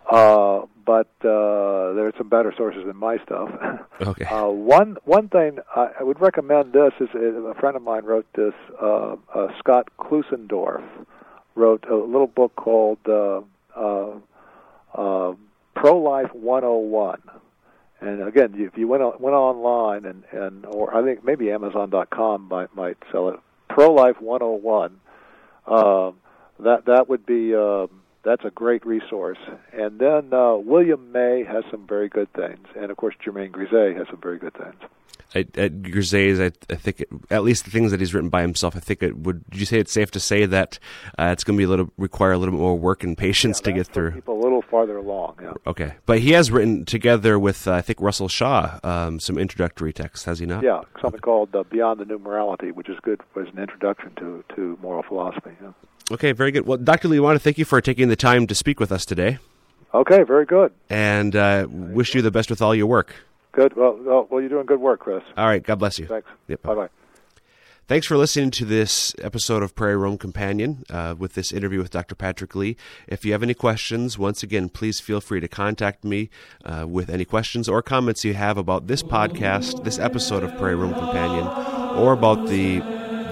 [0.08, 3.50] Uh, but uh, there are some better sources than my stuff.
[4.00, 4.26] Okay.
[4.26, 8.04] Uh, one one thing I, I would recommend this is uh, a friend of mine
[8.04, 8.54] wrote this.
[8.80, 10.84] Uh, uh, Scott Klusendorf
[11.56, 13.40] wrote a little book called uh,
[13.74, 14.12] uh,
[14.94, 15.34] uh,
[15.74, 17.20] Pro Life 101.
[18.00, 22.48] And again, if you went on, went online and, and or I think maybe Amazon.com
[22.48, 23.40] might might sell it.
[23.68, 25.00] Pro Life 101.
[25.66, 26.14] Um,
[26.60, 27.90] that that would be um,
[28.24, 29.38] that's a great resource.
[29.72, 33.96] And then uh, William May has some very good things, and of course Germain Grisez
[33.96, 34.76] has some very good things.
[35.34, 38.40] At, at Grisez's, I, I think it, at least the things that he's written by
[38.40, 39.44] himself, I think it would.
[39.50, 40.78] Did you say it's safe to say that
[41.18, 43.60] uh, it's going to be a little require a little bit more work and patience
[43.60, 44.12] to get through?
[44.12, 45.36] People a little farther along.
[45.42, 45.52] Yeah.
[45.66, 49.92] Okay, but he has written together with uh, I think Russell Shaw um, some introductory
[49.92, 50.62] texts, has he not?
[50.62, 54.42] Yeah, something called uh, Beyond the New Morality, which is good as an introduction to,
[54.56, 55.50] to moral philosophy.
[55.60, 55.72] Yeah.
[56.10, 56.66] Okay, very good.
[56.66, 57.08] Well, Dr.
[57.08, 59.38] Lee, I want to thank you for taking the time to speak with us today,
[59.94, 60.72] Okay, very good.
[60.88, 63.14] and uh, wish you the best with all your work.
[63.52, 63.76] Good.
[63.76, 65.22] Well, well, you're doing good work, Chris.
[65.36, 66.06] All right, God bless you.
[66.06, 66.28] Thanks.
[66.48, 66.62] Yep.
[66.62, 66.88] Bye bye.
[67.88, 71.90] Thanks for listening to this episode of Prairie Rome Companion uh, with this interview with
[71.90, 72.14] Dr.
[72.14, 72.76] Patrick Lee.
[73.06, 76.28] If you have any questions, once again, please feel free to contact me
[76.66, 80.74] uh, with any questions or comments you have about this podcast, this episode of Prairie
[80.74, 81.46] Rome Companion,
[81.96, 82.80] or about the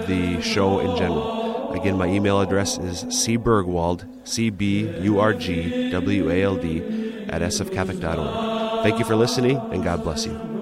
[0.07, 1.46] the show in general.
[1.71, 6.79] Again, my email address is cburgwald, C B U R G W A L D,
[7.29, 8.83] at sfcatholic.org.
[8.83, 10.56] Thank you for listening, and God bless you.